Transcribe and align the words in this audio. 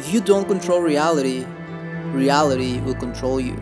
If 0.00 0.14
you 0.14 0.22
don't 0.22 0.48
control 0.48 0.80
reality, 0.80 1.44
reality 2.04 2.80
will 2.80 2.94
control 2.94 3.38
you. 3.38 3.54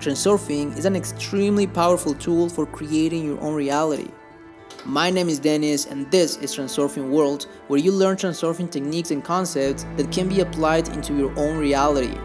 Transurfing 0.00 0.76
is 0.76 0.86
an 0.86 0.96
extremely 0.96 1.68
powerful 1.68 2.14
tool 2.14 2.48
for 2.48 2.66
creating 2.66 3.24
your 3.24 3.40
own 3.40 3.54
reality. 3.54 4.10
My 4.84 5.08
name 5.08 5.28
is 5.28 5.38
Dennis, 5.38 5.86
and 5.86 6.10
this 6.10 6.36
is 6.38 6.52
Transurfing 6.52 7.10
World, 7.10 7.46
where 7.68 7.78
you 7.78 7.92
learn 7.92 8.16
transurfing 8.16 8.72
techniques 8.72 9.12
and 9.12 9.22
concepts 9.22 9.86
that 9.98 10.10
can 10.10 10.28
be 10.28 10.40
applied 10.40 10.88
into 10.88 11.16
your 11.16 11.32
own 11.38 11.56
reality. 11.56 12.18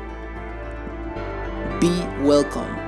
Be 1.80 1.92
welcome. 2.26 2.79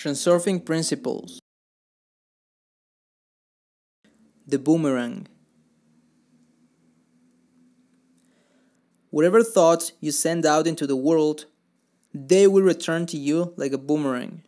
Transurfing 0.00 0.64
Principles 0.64 1.40
The 4.46 4.58
Boomerang 4.58 5.26
Whatever 9.10 9.42
thoughts 9.42 9.92
you 10.00 10.10
send 10.10 10.46
out 10.46 10.66
into 10.66 10.86
the 10.86 10.96
world, 10.96 11.44
they 12.14 12.46
will 12.46 12.62
return 12.62 13.04
to 13.08 13.18
you 13.18 13.52
like 13.58 13.72
a 13.72 13.78
boomerang. 13.78 14.42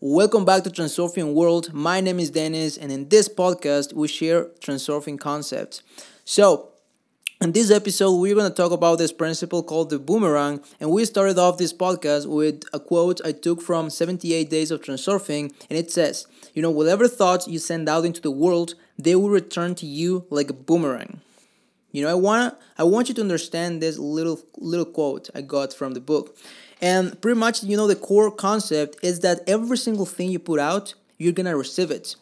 Welcome 0.00 0.46
back 0.46 0.64
to 0.64 0.70
Transurfing 0.70 1.34
World. 1.34 1.74
My 1.74 2.00
name 2.00 2.18
is 2.18 2.30
Dennis, 2.30 2.78
and 2.78 2.90
in 2.90 3.10
this 3.10 3.28
podcast, 3.28 3.92
we 3.92 4.08
share 4.08 4.46
transurfing 4.60 5.20
concepts. 5.20 5.82
So, 6.24 6.70
in 7.40 7.52
this 7.52 7.70
episode, 7.70 8.16
we're 8.16 8.34
going 8.34 8.50
to 8.50 8.54
talk 8.54 8.72
about 8.72 8.98
this 8.98 9.12
principle 9.12 9.62
called 9.62 9.90
the 9.90 9.98
boomerang. 9.98 10.60
And 10.80 10.90
we 10.90 11.04
started 11.04 11.38
off 11.38 11.56
this 11.56 11.72
podcast 11.72 12.26
with 12.26 12.64
a 12.72 12.80
quote 12.80 13.20
I 13.24 13.30
took 13.30 13.62
from 13.62 13.90
78 13.90 14.50
Days 14.50 14.72
of 14.72 14.82
Transurfing. 14.82 15.52
And 15.70 15.78
it 15.78 15.92
says, 15.92 16.26
You 16.54 16.62
know, 16.62 16.70
whatever 16.70 17.06
thoughts 17.06 17.46
you 17.46 17.60
send 17.60 17.88
out 17.88 18.04
into 18.04 18.20
the 18.20 18.32
world, 18.32 18.74
they 18.98 19.14
will 19.14 19.30
return 19.30 19.76
to 19.76 19.86
you 19.86 20.26
like 20.30 20.50
a 20.50 20.52
boomerang. 20.52 21.20
You 21.92 22.02
know, 22.02 22.10
I 22.10 22.14
want 22.14 22.54
I 22.76 22.82
want 22.82 23.08
you 23.08 23.14
to 23.14 23.20
understand 23.20 23.80
this 23.80 23.98
little 23.98 24.40
little 24.56 24.84
quote 24.84 25.30
I 25.34 25.40
got 25.40 25.72
from 25.72 25.94
the 25.94 26.00
book. 26.00 26.36
And 26.82 27.20
pretty 27.20 27.38
much, 27.38 27.62
you 27.62 27.76
know, 27.76 27.86
the 27.86 27.96
core 27.96 28.30
concept 28.30 28.98
is 29.02 29.20
that 29.20 29.40
every 29.48 29.76
single 29.76 30.06
thing 30.06 30.30
you 30.30 30.38
put 30.38 30.60
out, 30.60 30.94
you're 31.18 31.32
going 31.32 31.46
to 31.46 31.56
receive 31.56 31.90
it. 31.90 32.14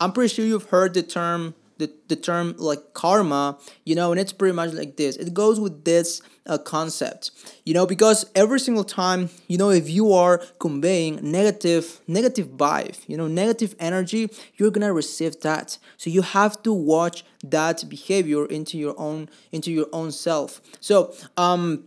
I'm 0.00 0.12
pretty 0.12 0.32
sure 0.32 0.44
you've 0.44 0.70
heard 0.70 0.94
the 0.94 1.02
term 1.02 1.54
the, 1.78 1.92
the 2.08 2.16
term 2.16 2.54
like 2.58 2.94
karma 2.94 3.58
you 3.84 3.94
know 3.94 4.12
and 4.12 4.20
it's 4.20 4.32
pretty 4.32 4.54
much 4.54 4.72
like 4.72 4.96
this. 4.96 5.16
It 5.16 5.34
goes 5.34 5.58
with 5.60 5.84
this 5.84 6.22
uh, 6.46 6.58
concept 6.58 7.30
you 7.64 7.74
know 7.74 7.86
because 7.86 8.26
every 8.34 8.60
single 8.60 8.84
time 8.84 9.30
you 9.48 9.56
know 9.56 9.70
if 9.70 9.88
you 9.88 10.12
are 10.12 10.38
conveying 10.58 11.18
negative 11.22 12.00
negative 12.06 12.48
vibe 12.48 12.98
you 13.08 13.16
know 13.16 13.26
negative 13.26 13.74
energy 13.78 14.30
you're 14.56 14.70
gonna 14.70 14.92
receive 14.92 15.40
that. 15.40 15.78
So 15.96 16.10
you 16.10 16.22
have 16.22 16.62
to 16.62 16.72
watch 16.72 17.24
that 17.42 17.88
behavior 17.88 18.46
into 18.46 18.78
your 18.78 18.94
own 18.98 19.28
into 19.52 19.70
your 19.72 19.86
own 19.92 20.12
self. 20.12 20.60
So 20.80 21.14
um 21.36 21.84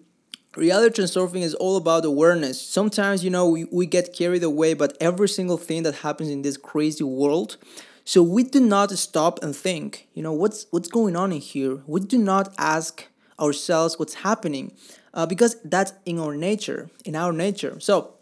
reality 0.55 1.01
transurfing 1.01 1.41
is 1.41 1.53
all 1.53 1.77
about 1.77 2.03
awareness. 2.03 2.59
Sometimes 2.59 3.23
you 3.23 3.29
know 3.29 3.47
we, 3.49 3.66
we 3.72 3.85
get 3.85 4.13
carried 4.13 4.44
away 4.44 4.73
but 4.73 4.97
every 4.99 5.29
single 5.29 5.57
thing 5.57 5.83
that 5.83 5.95
happens 5.95 6.29
in 6.29 6.41
this 6.41 6.57
crazy 6.57 7.03
world 7.03 7.57
so 8.08 8.23
we 8.23 8.44
do 8.44 8.62
not 8.62 8.90
stop 8.91 9.44
and 9.44 9.53
think, 9.53 10.07
you 10.13 10.23
know, 10.23 10.31
what's 10.31 10.66
what's 10.72 10.88
going 10.88 11.18
on 11.18 11.34
in 11.34 11.41
here. 11.41 11.84
We 11.85 12.00
do 12.00 12.18
not 12.18 12.53
ask 12.57 13.06
ourselves 13.38 14.00
what's 14.00 14.13
happening, 14.13 14.72
uh, 15.13 15.25
because 15.25 15.57
that's 15.66 15.91
in 16.06 16.18
our 16.18 16.34
nature, 16.34 16.90
in 17.03 17.18
our 17.18 17.34
nature. 17.34 17.81
So 17.81 18.13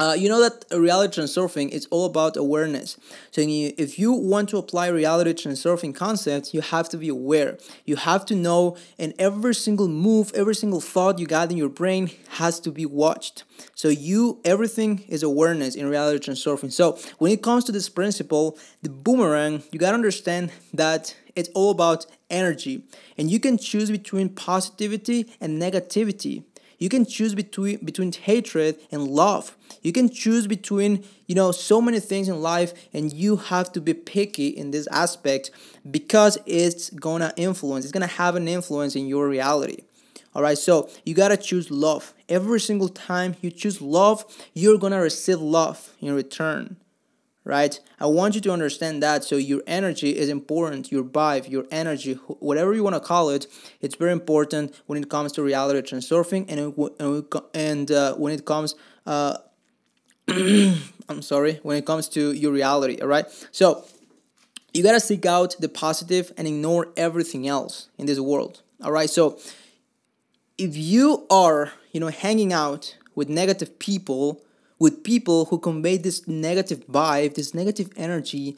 uh, 0.00 0.14
you 0.14 0.30
know 0.30 0.40
that 0.40 0.64
reality 0.76 1.20
transurfing 1.20 1.68
is 1.68 1.86
all 1.90 2.06
about 2.06 2.34
awareness. 2.34 2.96
So 3.32 3.42
if 3.42 3.98
you 3.98 4.12
want 4.12 4.48
to 4.48 4.56
apply 4.56 4.88
reality 4.88 5.34
transurfing 5.34 5.94
concepts, 5.94 6.54
you 6.54 6.62
have 6.62 6.88
to 6.88 6.96
be 6.96 7.10
aware. 7.10 7.58
You 7.84 7.96
have 7.96 8.24
to 8.26 8.34
know, 8.34 8.78
and 8.98 9.12
every 9.18 9.54
single 9.54 9.88
move, 9.88 10.32
every 10.34 10.54
single 10.54 10.80
thought 10.80 11.18
you 11.18 11.26
got 11.26 11.50
in 11.50 11.58
your 11.58 11.68
brain 11.68 12.10
has 12.30 12.58
to 12.60 12.70
be 12.70 12.86
watched. 12.86 13.44
So 13.74 13.88
you, 13.88 14.40
everything 14.42 15.04
is 15.06 15.22
awareness 15.22 15.74
in 15.74 15.86
reality 15.86 16.30
transurfing. 16.30 16.72
So 16.72 16.98
when 17.18 17.30
it 17.30 17.42
comes 17.42 17.64
to 17.64 17.72
this 17.72 17.90
principle, 17.90 18.58
the 18.80 18.88
boomerang, 18.88 19.62
you 19.70 19.78
gotta 19.78 19.94
understand 19.94 20.50
that 20.72 21.14
it's 21.36 21.50
all 21.54 21.70
about 21.70 22.06
energy, 22.30 22.84
and 23.18 23.30
you 23.30 23.38
can 23.38 23.58
choose 23.58 23.90
between 23.90 24.30
positivity 24.30 25.26
and 25.40 25.60
negativity. 25.60 26.44
You 26.80 26.88
can 26.88 27.04
choose 27.04 27.34
between 27.34 27.84
between 27.84 28.10
hatred 28.10 28.80
and 28.90 29.06
love. 29.06 29.56
You 29.82 29.92
can 29.92 30.08
choose 30.10 30.46
between, 30.46 31.04
you 31.26 31.34
know, 31.34 31.52
so 31.52 31.80
many 31.80 32.00
things 32.00 32.28
in 32.28 32.42
life 32.42 32.72
and 32.92 33.12
you 33.12 33.36
have 33.36 33.70
to 33.72 33.80
be 33.80 33.94
picky 33.94 34.48
in 34.48 34.72
this 34.72 34.88
aspect 34.88 35.50
because 35.88 36.38
it's 36.46 36.90
going 36.90 37.20
to 37.20 37.32
influence. 37.36 37.84
It's 37.84 37.92
going 37.92 38.08
to 38.08 38.14
have 38.14 38.34
an 38.34 38.48
influence 38.48 38.96
in 38.96 39.06
your 39.06 39.28
reality. 39.28 39.84
All 40.34 40.42
right, 40.42 40.58
so 40.58 40.88
you 41.04 41.14
got 41.14 41.28
to 41.28 41.36
choose 41.36 41.70
love. 41.70 42.14
Every 42.28 42.60
single 42.60 42.88
time 42.88 43.36
you 43.40 43.50
choose 43.50 43.80
love, 43.80 44.24
you're 44.54 44.78
to 44.78 44.98
receive 44.98 45.40
love 45.40 45.92
in 46.00 46.14
return 46.14 46.76
right? 47.44 47.80
I 47.98 48.06
want 48.06 48.34
you 48.34 48.40
to 48.42 48.52
understand 48.52 49.02
that. 49.02 49.24
So 49.24 49.36
your 49.36 49.62
energy 49.66 50.16
is 50.16 50.28
important, 50.28 50.92
your 50.92 51.04
vibe, 51.04 51.48
your 51.48 51.64
energy, 51.70 52.14
whatever 52.38 52.74
you 52.74 52.82
want 52.84 52.96
to 52.96 53.00
call 53.00 53.30
it, 53.30 53.46
it's 53.80 53.94
very 53.94 54.12
important 54.12 54.80
when 54.86 55.02
it 55.02 55.08
comes 55.08 55.32
to 55.32 55.42
reality 55.42 55.80
transurfing 55.80 56.46
and 56.48 57.40
and 57.54 57.90
uh, 57.90 58.14
when 58.14 58.32
it 58.32 58.44
comes. 58.44 58.74
Uh, 59.06 59.36
I'm 60.28 61.22
sorry, 61.22 61.58
when 61.62 61.76
it 61.76 61.84
comes 61.84 62.08
to 62.10 62.32
your 62.32 62.52
reality, 62.52 63.00
all 63.00 63.08
right? 63.08 63.26
So 63.50 63.84
you 64.72 64.82
gotta 64.82 65.00
seek 65.00 65.26
out 65.26 65.56
the 65.58 65.68
positive 65.68 66.32
and 66.36 66.46
ignore 66.46 66.88
everything 66.96 67.48
else 67.48 67.88
in 67.98 68.06
this 68.06 68.20
world, 68.20 68.62
all 68.82 68.92
right? 68.92 69.10
So 69.10 69.38
if 70.56 70.76
you 70.76 71.26
are, 71.30 71.72
you 71.90 71.98
know, 71.98 72.08
hanging 72.08 72.52
out 72.52 72.96
with 73.14 73.28
negative 73.28 73.78
people, 73.78 74.40
with 74.80 75.04
people 75.04 75.44
who 75.46 75.58
convey 75.60 75.96
this 75.98 76.26
negative 76.26 76.84
vibe, 76.88 77.34
this 77.36 77.54
negative 77.54 77.90
energy, 77.96 78.56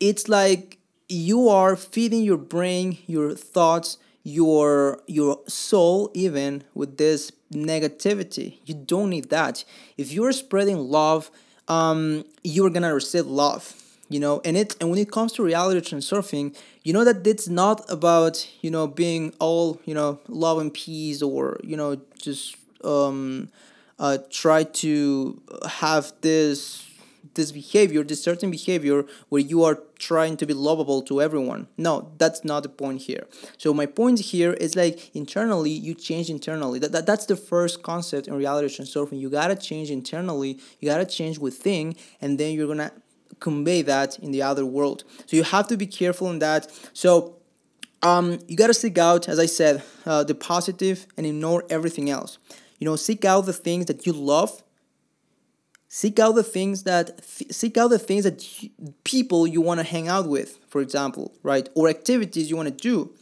it's 0.00 0.28
like 0.28 0.78
you 1.08 1.48
are 1.48 1.76
feeding 1.76 2.22
your 2.22 2.36
brain, 2.36 2.98
your 3.06 3.34
thoughts, 3.34 3.98
your 4.24 5.00
your 5.06 5.40
soul 5.46 6.10
even 6.14 6.64
with 6.74 6.98
this 6.98 7.30
negativity. 7.52 8.58
You 8.66 8.74
don't 8.74 9.10
need 9.10 9.30
that. 9.30 9.64
If 9.96 10.12
you're 10.12 10.32
spreading 10.32 10.78
love, 10.78 11.30
um, 11.68 12.24
you're 12.42 12.70
gonna 12.70 12.92
receive 12.94 13.26
love. 13.26 13.74
You 14.08 14.20
know, 14.20 14.40
and 14.44 14.56
it 14.56 14.76
and 14.80 14.90
when 14.90 15.00
it 15.00 15.10
comes 15.10 15.32
to 15.32 15.42
reality 15.42 15.80
transurfing, 15.80 16.56
you 16.84 16.92
know 16.92 17.04
that 17.04 17.26
it's 17.26 17.48
not 17.48 17.90
about 17.90 18.48
you 18.60 18.70
know 18.70 18.86
being 18.86 19.34
all 19.40 19.80
you 19.84 19.94
know 19.94 20.20
love 20.28 20.58
and 20.58 20.72
peace 20.72 21.22
or 21.22 21.58
you 21.64 21.76
know 21.76 21.96
just 22.20 22.56
um 22.84 23.48
uh, 23.98 24.18
try 24.30 24.64
to 24.64 25.42
have 25.66 26.12
this 26.20 26.86
this 27.34 27.52
behavior, 27.52 28.02
this 28.02 28.22
certain 28.22 28.50
behavior 28.50 29.04
where 29.28 29.40
you 29.40 29.62
are 29.62 29.78
trying 29.98 30.36
to 30.38 30.46
be 30.46 30.54
lovable 30.54 31.02
to 31.02 31.20
everyone. 31.20 31.68
No, 31.76 32.10
that's 32.18 32.44
not 32.44 32.62
the 32.62 32.68
point 32.68 33.02
here. 33.02 33.26
So 33.58 33.72
my 33.72 33.86
point 33.86 34.18
here 34.18 34.54
is 34.54 34.74
like 34.74 35.14
internally, 35.14 35.70
you 35.70 35.94
change 35.94 36.28
internally. 36.28 36.78
That, 36.78 36.92
that 36.92 37.06
that's 37.06 37.26
the 37.26 37.36
first 37.36 37.82
concept 37.82 38.26
in 38.26 38.34
reality 38.34 38.68
transurfing. 38.68 39.20
You 39.20 39.30
gotta 39.30 39.54
change 39.54 39.90
internally. 39.90 40.58
You 40.80 40.88
gotta 40.88 41.06
change 41.06 41.38
within, 41.38 41.94
and 42.20 42.38
then 42.38 42.54
you're 42.54 42.68
gonna 42.68 42.92
convey 43.38 43.82
that 43.82 44.18
in 44.18 44.30
the 44.32 44.42
other 44.42 44.64
world. 44.64 45.04
So 45.26 45.36
you 45.36 45.44
have 45.44 45.68
to 45.68 45.76
be 45.76 45.86
careful 45.86 46.30
in 46.30 46.38
that. 46.40 46.72
So 46.92 47.36
um, 48.02 48.38
you 48.48 48.56
gotta 48.56 48.74
seek 48.74 48.98
out, 48.98 49.28
as 49.28 49.38
I 49.38 49.46
said, 49.46 49.82
uh, 50.04 50.24
the 50.24 50.34
positive 50.34 51.06
and 51.16 51.26
ignore 51.26 51.64
everything 51.68 52.08
else. 52.10 52.38
You 52.78 52.84
know, 52.84 52.96
seek 52.96 53.24
out 53.24 53.42
the 53.42 53.52
things 53.52 53.86
that 53.86 54.06
you 54.06 54.12
love. 54.12 54.62
Seek 55.88 56.18
out 56.18 56.32
the 56.32 56.42
things 56.42 56.82
that 56.82 57.24
seek 57.24 57.78
out 57.78 57.88
the 57.88 57.98
things 57.98 58.24
that 58.24 58.44
people 59.04 59.46
you 59.46 59.60
want 59.60 59.78
to 59.80 59.84
hang 59.84 60.08
out 60.08 60.28
with, 60.28 60.58
for 60.68 60.80
example, 60.80 61.32
right? 61.42 61.68
Or 61.74 61.88
activities 61.88 62.50
you 62.50 62.56
want 62.56 62.68
to 62.68 62.74
do. 62.74 63.14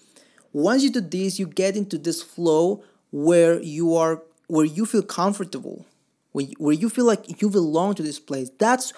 Once 0.52 0.82
you 0.82 0.90
do 0.90 1.00
this, 1.00 1.38
you 1.38 1.46
get 1.46 1.76
into 1.76 1.98
this 1.98 2.22
flow 2.22 2.82
where 3.10 3.60
you 3.60 3.94
are 3.94 4.22
where 4.46 4.64
you 4.64 4.86
feel 4.86 5.02
comfortable, 5.02 5.86
where 6.32 6.46
you, 6.46 6.54
where 6.58 6.74
you 6.74 6.88
feel 6.88 7.04
like 7.04 7.40
you 7.40 7.50
belong 7.50 7.94
to 7.94 8.02
this 8.02 8.18
place. 8.18 8.50
That's 8.58 8.92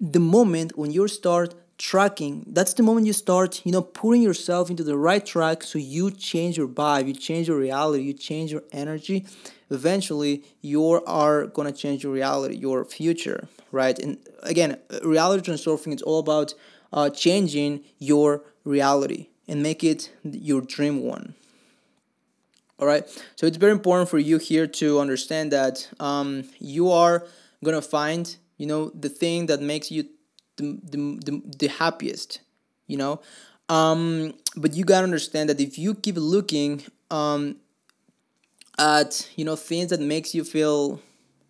the 0.00 0.20
moment 0.20 0.76
when 0.76 0.90
you 0.90 1.06
start 1.08 1.54
tracking 1.76 2.44
that's 2.46 2.74
the 2.74 2.82
moment 2.82 3.06
you 3.06 3.12
start 3.12 3.60
you 3.64 3.72
know 3.72 3.82
putting 3.82 4.22
yourself 4.22 4.70
into 4.70 4.84
the 4.84 4.96
right 4.96 5.26
track 5.26 5.62
so 5.62 5.78
you 5.78 6.10
change 6.10 6.56
your 6.56 6.68
vibe 6.68 7.08
you 7.08 7.14
change 7.14 7.48
your 7.48 7.58
reality 7.58 8.02
you 8.02 8.12
change 8.12 8.52
your 8.52 8.62
energy 8.72 9.26
eventually 9.70 10.44
you 10.60 11.02
are 11.06 11.46
going 11.46 11.66
to 11.70 11.76
change 11.76 12.04
your 12.04 12.12
reality 12.12 12.54
your 12.54 12.84
future 12.84 13.48
right 13.72 13.98
and 13.98 14.18
again 14.44 14.78
reality 15.02 15.50
transurfing 15.50 15.92
is 15.92 16.02
all 16.02 16.20
about 16.20 16.54
uh, 16.94 17.10
changing 17.10 17.82
your 17.98 18.42
reality 18.64 19.26
and 19.46 19.62
make 19.62 19.84
it 19.84 20.10
your 20.22 20.60
dream 20.60 21.02
one. 21.02 21.34
All 22.78 22.86
right. 22.86 23.06
So 23.36 23.46
it's 23.46 23.56
very 23.56 23.72
important 23.72 24.08
for 24.08 24.18
you 24.18 24.38
here 24.38 24.66
to 24.66 25.00
understand 25.00 25.52
that 25.52 25.88
um, 26.00 26.44
you 26.58 26.90
are 26.90 27.26
gonna 27.62 27.82
find, 27.82 28.36
you 28.56 28.66
know, 28.66 28.90
the 28.90 29.08
thing 29.08 29.46
that 29.46 29.60
makes 29.60 29.90
you 29.90 30.04
the, 30.56 30.78
the, 30.82 30.96
the, 31.24 31.42
the 31.58 31.68
happiest, 31.68 32.40
you 32.86 32.96
know. 32.96 33.20
Um, 33.68 34.34
but 34.56 34.74
you 34.74 34.84
gotta 34.84 35.04
understand 35.04 35.48
that 35.48 35.60
if 35.60 35.78
you 35.78 35.94
keep 35.94 36.16
looking 36.16 36.82
um, 37.10 37.56
at, 38.78 39.28
you 39.36 39.44
know, 39.44 39.56
things 39.56 39.90
that 39.90 40.00
makes 40.00 40.34
you 40.34 40.44
feel 40.44 41.00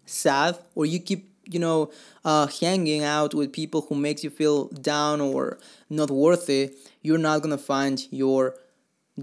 sad, 0.06 0.58
or 0.74 0.86
you 0.86 1.00
keep 1.00 1.30
you 1.46 1.58
know 1.58 1.90
uh, 2.24 2.46
hanging 2.46 3.02
out 3.04 3.34
with 3.34 3.52
people 3.52 3.82
who 3.82 3.94
makes 3.94 4.24
you 4.24 4.30
feel 4.30 4.68
down 4.68 5.20
or 5.20 5.58
not 5.90 6.10
worthy 6.10 6.70
you're 7.02 7.18
not 7.18 7.42
gonna 7.42 7.58
find 7.58 8.06
your 8.10 8.54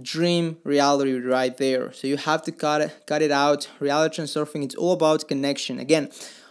dream 0.02 0.58
reality 0.64 1.14
right 1.20 1.58
there. 1.58 1.92
So 1.94 2.08
you 2.08 2.18
have 2.18 2.44
to 2.44 2.52
cut 2.52 2.82
it, 2.82 3.04
cut 3.06 3.22
it 3.22 3.32
out. 3.32 3.70
Reality 3.80 4.22
surfing, 4.24 4.64
it's 4.64 4.76
all 4.76 4.94
about 4.94 5.28
connection. 5.28 5.80
Again, 5.80 6.10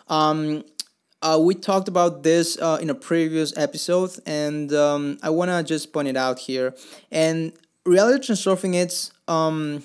um, 0.08 0.64
uh, 1.22 1.38
we 1.40 1.54
talked 1.54 1.88
about 1.88 2.22
this 2.22 2.58
uh, 2.60 2.78
in 2.80 2.90
a 2.90 2.94
previous 2.94 3.56
episode, 3.56 4.10
and 4.26 4.72
um, 4.72 5.18
I 5.22 5.30
wanna 5.30 5.62
just 5.62 5.92
point 5.92 6.08
it 6.08 6.16
out 6.16 6.38
here. 6.38 6.74
And 7.10 7.52
reality 7.84 8.32
surfing, 8.32 8.74
it's 8.74 9.12
um, 9.28 9.82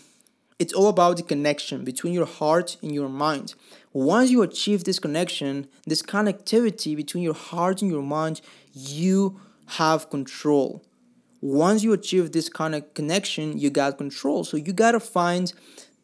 it's 0.59 0.73
all 0.73 0.87
about 0.87 1.17
the 1.17 1.23
connection 1.23 1.83
between 1.83 2.13
your 2.13 2.25
heart 2.25 2.77
and 2.81 2.93
your 2.93 3.09
mind. 3.09 3.55
Once 3.91 4.29
you 4.29 4.41
achieve 4.41 4.83
this 4.83 4.99
connection, 4.99 5.67
this 5.85 6.01
connectivity 6.01 6.95
between 6.95 7.23
your 7.23 7.33
heart 7.33 7.81
and 7.81 7.91
your 7.91 8.03
mind, 8.03 8.41
you 8.73 9.39
have 9.67 10.09
control 10.09 10.81
once 11.45 11.83
you 11.83 11.93
achieve 11.93 12.31
this 12.31 12.49
kind 12.49 12.73
of 12.73 12.91
connection, 12.95 13.57
you 13.57 13.69
got 13.69 13.99
control. 13.99 14.43
So 14.43 14.57
you 14.57 14.73
got 14.73 14.93
to 14.93 14.99
find 14.99 15.53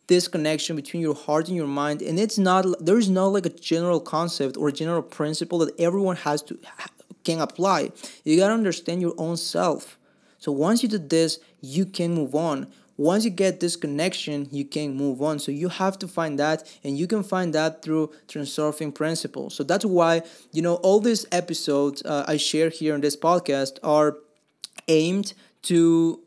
this 0.08 0.28
connection 0.28 0.76
between 0.76 1.02
your 1.02 1.16
heart 1.16 1.48
and 1.48 1.56
your 1.56 1.68
mind 1.68 2.02
and 2.02 2.20
it's 2.20 2.38
not 2.38 2.66
there's 2.84 3.10
not 3.10 3.28
like 3.28 3.46
a 3.46 3.50
general 3.50 4.00
concept 4.00 4.58
or 4.58 4.72
general 4.72 5.02
principle 5.02 5.60
that 5.60 5.80
everyone 5.80 6.16
has 6.16 6.42
to 6.42 6.58
can 7.24 7.40
apply. 7.40 7.92
You 8.24 8.38
got 8.38 8.48
to 8.48 8.54
understand 8.54 9.00
your 9.00 9.14
own 9.18 9.38
self. 9.38 10.00
So 10.40 10.52
once 10.52 10.82
you 10.84 10.90
do 10.90 10.98
this 10.98 11.40
you 11.62 11.86
can 11.86 12.14
move 12.14 12.36
on. 12.36 12.68
Once 12.98 13.24
you 13.24 13.32
get 13.32 13.60
this 13.60 13.76
connection 13.76 14.48
you 14.52 14.66
can 14.66 14.96
move 14.96 15.22
on. 15.22 15.40
So 15.40 15.52
you 15.52 15.70
have 15.70 15.98
to 16.00 16.08
find 16.08 16.38
that 16.40 16.70
and 16.84 16.98
you 16.98 17.08
can 17.08 17.24
find 17.24 17.54
that 17.54 17.82
through 17.82 18.12
transurfing 18.28 18.94
principles. 18.94 19.56
So 19.56 19.64
that's 19.64 19.86
why 19.86 20.24
you 20.52 20.62
know 20.62 20.76
all 20.76 21.00
these 21.00 21.26
episodes 21.32 22.04
uh, 22.04 22.26
i 22.28 22.38
share 22.38 22.70
here 22.70 22.96
in 22.96 23.02
this 23.02 23.16
podcast 23.16 23.78
are 23.84 24.18
aimed 24.88 25.34
to 25.64 26.22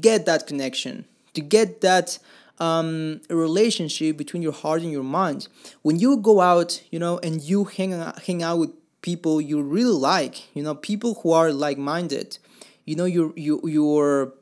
get 0.00 0.26
that 0.26 0.46
connection, 0.46 1.04
to 1.34 1.40
get 1.40 1.80
that 1.80 2.18
um, 2.58 3.20
relationship 3.28 4.16
between 4.16 4.42
your 4.42 4.52
heart 4.52 4.82
and 4.82 4.90
your 4.90 5.02
mind. 5.02 5.48
When 5.82 5.98
you 5.98 6.16
go 6.16 6.40
out, 6.40 6.82
you 6.90 6.98
know, 6.98 7.18
and 7.18 7.42
you 7.42 7.64
hang 7.64 7.92
out, 7.92 8.22
hang 8.22 8.42
out 8.42 8.58
with 8.58 8.70
people 9.02 9.40
you 9.40 9.62
really 9.62 9.92
like, 9.92 10.54
you 10.54 10.62
know, 10.62 10.74
people 10.74 11.14
who 11.22 11.32
are 11.32 11.52
like-minded, 11.52 12.38
you 12.84 12.96
know, 12.96 13.04
your 13.04 13.32
your 13.36 13.60
your 13.68 14.34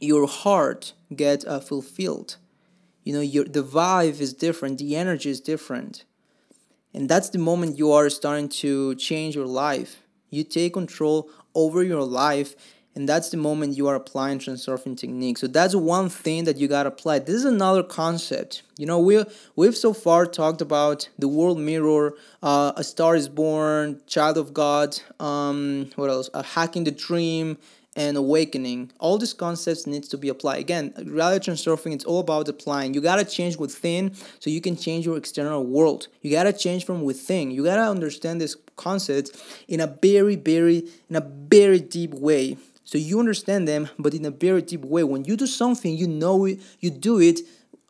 your 0.00 0.26
heart 0.26 0.92
get 1.14 1.44
uh, 1.46 1.60
fulfilled. 1.60 2.36
You 3.04 3.14
know, 3.14 3.20
your 3.20 3.44
the 3.44 3.64
vibe 3.64 4.20
is 4.20 4.32
different, 4.34 4.78
the 4.78 4.96
energy 4.96 5.30
is 5.30 5.40
different, 5.40 6.04
and 6.92 7.08
that's 7.08 7.30
the 7.30 7.38
moment 7.38 7.78
you 7.78 7.90
are 7.92 8.10
starting 8.10 8.48
to 8.62 8.94
change 8.96 9.34
your 9.34 9.46
life. 9.46 10.02
You 10.30 10.44
take 10.44 10.74
control 10.74 11.30
over 11.54 11.82
your 11.82 12.02
life 12.02 12.54
and 12.94 13.08
that's 13.08 13.30
the 13.30 13.36
moment 13.36 13.76
you 13.76 13.86
are 13.86 13.94
applying 13.94 14.38
transurfing 14.38 14.96
technique. 14.96 15.38
So 15.38 15.46
that's 15.46 15.74
one 15.74 16.08
thing 16.08 16.44
that 16.44 16.56
you 16.56 16.66
got 16.66 16.82
to 16.82 16.88
apply. 16.88 17.20
This 17.20 17.36
is 17.36 17.44
another 17.44 17.82
concept. 17.82 18.62
You 18.76 18.86
know 18.86 18.98
we 18.98 19.24
we've 19.56 19.76
so 19.76 19.92
far 19.92 20.26
talked 20.26 20.60
about 20.60 21.08
the 21.18 21.28
world 21.28 21.58
mirror 21.58 22.14
uh, 22.42 22.72
a 22.76 22.84
star 22.84 23.16
is 23.16 23.28
born 23.28 24.00
child 24.06 24.38
of 24.38 24.54
god 24.54 24.98
um, 25.18 25.90
what 25.96 26.10
else? 26.10 26.30
Uh, 26.32 26.42
hacking 26.42 26.84
the 26.84 26.92
dream 26.92 27.58
and 27.96 28.16
awakening. 28.16 28.92
All 29.00 29.18
these 29.18 29.32
concepts 29.32 29.84
needs 29.84 30.06
to 30.08 30.18
be 30.18 30.28
applied. 30.28 30.60
Again 30.60 30.94
reality 31.04 31.50
transurfing 31.50 31.92
it's 31.92 32.04
all 32.04 32.20
about 32.20 32.48
applying. 32.48 32.94
You 32.94 33.00
got 33.00 33.16
to 33.16 33.24
change 33.24 33.56
within 33.56 34.14
so 34.38 34.50
you 34.50 34.60
can 34.60 34.76
change 34.76 35.04
your 35.04 35.16
external 35.16 35.64
world. 35.66 36.06
You 36.22 36.30
got 36.30 36.44
to 36.44 36.52
change 36.52 36.84
from 36.84 37.02
within. 37.02 37.50
You 37.50 37.64
got 37.64 37.76
to 37.76 37.90
understand 37.90 38.40
this 38.40 38.56
concept 38.76 39.36
in 39.66 39.80
a 39.80 39.88
very 39.88 40.36
very 40.36 40.84
in 41.10 41.16
a 41.16 41.20
very 41.20 41.80
deep 41.80 42.14
way 42.14 42.56
so 42.88 42.96
you 42.96 43.20
understand 43.20 43.68
them 43.68 43.90
but 43.98 44.14
in 44.14 44.24
a 44.24 44.30
very 44.30 44.62
deep 44.62 44.82
way. 44.82 45.04
When 45.04 45.24
you 45.26 45.36
do 45.36 45.46
something 45.46 45.94
you 45.94 46.08
know 46.08 46.46
it 46.46 46.58
you 46.80 46.88
do 46.90 47.20
it 47.20 47.40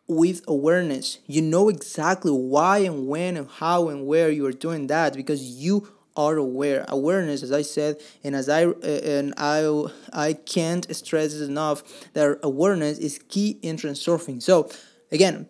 with 0.09 0.41
awareness. 0.45 1.19
You 1.25 1.41
know 1.41 1.69
exactly 1.69 2.31
why 2.33 2.79
and 2.79 3.07
when 3.07 3.37
and 3.37 3.47
how 3.49 3.87
and 3.87 4.05
where 4.05 4.29
you 4.29 4.45
are 4.45 4.51
doing 4.51 4.87
that 4.87 5.13
because 5.13 5.41
you 5.41 5.87
are 6.17 6.35
aware. 6.35 6.83
Awareness 6.89 7.43
as 7.43 7.53
i 7.53 7.61
said 7.61 7.95
and 8.25 8.35
as 8.35 8.49
i 8.49 8.65
uh, 8.65 8.73
and 8.83 9.33
i 9.37 9.85
i 10.11 10.33
can't 10.33 10.93
stress 10.93 11.33
it 11.33 11.45
enough 11.47 11.81
that 12.11 12.37
awareness 12.43 12.97
is 12.97 13.21
key 13.29 13.57
in 13.61 13.77
transurfing. 13.77 14.43
So 14.43 14.69
again 15.13 15.47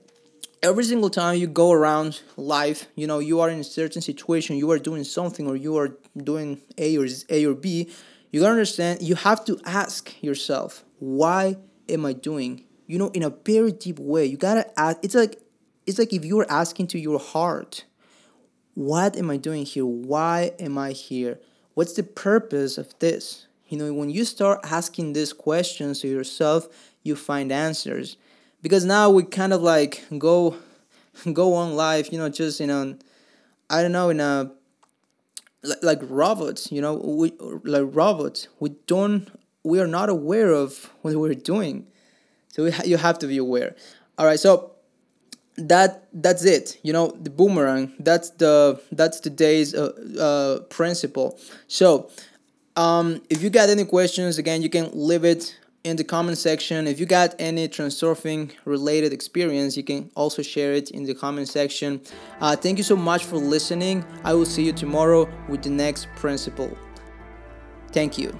every 0.62 0.84
single 0.84 1.10
time 1.10 1.38
you 1.38 1.48
go 1.48 1.72
around 1.72 2.22
life 2.36 2.88
you 2.96 3.08
know 3.08 3.20
you 3.20 3.40
are 3.40 3.50
in 3.50 3.60
a 3.60 3.64
certain 3.64 4.02
situation 4.02 4.58
you 4.58 4.70
are 4.72 4.78
doing 4.80 5.04
something 5.04 5.48
or 5.48 5.56
you 5.56 5.78
are 5.78 5.92
doing 6.18 6.60
a 6.78 6.98
or 6.98 7.08
a 7.30 7.46
or 7.46 7.54
b 7.54 7.90
you 8.32 8.40
gotta 8.40 8.52
understand 8.52 9.02
you 9.02 9.16
have 9.16 9.44
to 9.46 9.60
ask 9.66 10.22
yourself 10.22 10.84
why 11.00 11.58
am 11.88 12.06
i 12.06 12.14
doing 12.14 12.64
you 12.88 12.98
know 12.98 13.10
in 13.10 13.24
a 13.24 13.30
very 13.30 13.72
deep 13.72 14.00
way 14.00 14.26
you 14.26 14.38
gotta 14.38 14.68
ask 14.80 14.98
it's 15.02 15.16
like 15.16 15.42
it's 15.86 15.98
like 15.98 16.14
if 16.14 16.24
you're 16.24 16.46
asking 16.50 16.88
to 16.88 17.00
your 17.00 17.20
heart 17.20 17.86
what 18.80 19.18
am 19.18 19.30
I 19.30 19.36
doing 19.36 19.66
here? 19.66 19.86
Why 19.86 20.54
am 20.58 20.78
I 20.78 20.92
here? 20.92 21.42
What's 21.74 21.94
the 21.94 22.04
purpose 22.04 22.78
of 22.78 22.98
this? 23.00 23.46
You 23.68 23.78
know, 23.78 23.94
when 23.94 24.10
you 24.10 24.24
start 24.24 24.62
asking 24.64 25.12
these 25.12 25.34
questions 25.34 26.00
to 26.00 26.08
yourself, 26.08 26.70
you 27.04 27.18
find 27.18 27.52
answers. 27.52 28.16
Because 28.62 28.86
now 28.86 29.10
we 29.10 29.24
kind 29.24 29.52
of 29.52 29.62
like 29.62 30.06
go 30.18 30.56
go 31.34 31.56
on 31.56 31.76
life, 31.76 32.12
you 32.14 32.18
know, 32.18 32.30
just 32.30 32.62
you 32.62 32.68
know, 32.68 32.98
I 33.70 33.82
don't 33.82 33.92
know, 33.92 34.10
in 34.12 34.22
a 34.22 34.50
like, 35.64 35.84
like 35.84 36.00
robots, 36.04 36.72
you 36.72 36.82
know, 36.82 36.96
we 36.96 37.34
like 37.64 37.84
robots. 37.88 38.48
We 38.60 38.72
don't 38.88 39.30
we 39.64 39.80
are 39.80 39.88
not 39.88 40.10
aware 40.10 40.52
of 40.52 40.90
what 41.02 41.16
we're 41.16 41.34
doing. 41.34 41.88
So 42.50 42.64
we 42.64 42.72
ha- 42.72 42.84
you 42.86 42.98
have 42.98 43.20
to 43.20 43.28
be 43.28 43.38
aware. 43.38 43.76
All 44.18 44.26
right, 44.26 44.40
so 44.40 44.72
that 45.68 46.08
that's 46.14 46.46
it 46.46 46.80
you 46.84 46.94
know 46.94 47.08
the 47.22 47.30
boomerang 47.30 47.92
that's 48.00 48.30
the 48.32 48.80
that's 48.94 49.20
today's 49.20 49.76
uh, 49.76 49.92
uh, 50.20 50.60
principle 50.70 51.38
so 51.68 52.10
um, 52.76 53.22
if 53.30 53.44
you 53.44 53.50
got 53.50 53.70
any 53.70 53.84
questions 53.84 54.38
again 54.38 54.62
you 54.62 54.70
can 54.70 54.90
leave 54.94 55.26
it 55.26 55.58
in 55.84 55.96
the 55.96 56.04
comment 56.04 56.38
section. 56.38 56.88
If 56.88 57.00
you 57.00 57.06
got 57.06 57.36
any 57.40 57.68
transurfing 57.68 58.52
related 58.66 59.14
experience 59.14 59.78
you 59.78 59.84
can 59.84 60.12
also 60.16 60.42
share 60.42 60.74
it 60.74 60.92
in 60.92 61.04
the 61.04 61.14
comment 61.14 61.48
section. 61.48 62.02
Uh, 62.42 62.56
thank 62.56 62.78
you 62.78 62.84
so 62.84 62.96
much 62.96 63.26
for 63.26 63.38
listening. 63.38 64.06
I 64.24 64.34
will 64.34 64.46
see 64.46 64.66
you 64.66 64.74
tomorrow 64.74 65.30
with 65.48 65.64
the 65.64 65.70
next 65.70 66.08
principle. 66.16 66.78
Thank 67.92 68.18
you 68.18 68.38